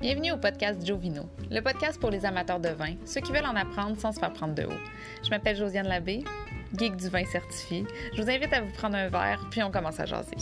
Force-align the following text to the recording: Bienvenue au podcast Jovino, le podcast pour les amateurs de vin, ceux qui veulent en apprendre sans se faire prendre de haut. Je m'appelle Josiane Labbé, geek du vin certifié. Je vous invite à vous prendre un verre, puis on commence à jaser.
Bienvenue 0.00 0.32
au 0.32 0.38
podcast 0.38 0.86
Jovino, 0.86 1.28
le 1.50 1.60
podcast 1.60 2.00
pour 2.00 2.08
les 2.08 2.24
amateurs 2.24 2.58
de 2.58 2.70
vin, 2.70 2.94
ceux 3.04 3.20
qui 3.20 3.32
veulent 3.32 3.44
en 3.44 3.54
apprendre 3.54 4.00
sans 4.00 4.12
se 4.12 4.18
faire 4.18 4.32
prendre 4.32 4.54
de 4.54 4.64
haut. 4.64 4.80
Je 5.22 5.28
m'appelle 5.28 5.56
Josiane 5.56 5.88
Labbé, 5.88 6.24
geek 6.74 6.96
du 6.96 7.10
vin 7.10 7.26
certifié. 7.26 7.84
Je 8.14 8.22
vous 8.22 8.30
invite 8.30 8.50
à 8.54 8.62
vous 8.62 8.72
prendre 8.72 8.96
un 8.96 9.10
verre, 9.10 9.46
puis 9.50 9.62
on 9.62 9.70
commence 9.70 10.00
à 10.00 10.06
jaser. 10.06 10.38